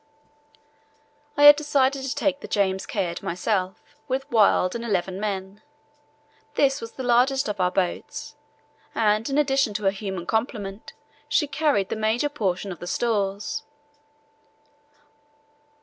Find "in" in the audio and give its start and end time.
9.29-9.37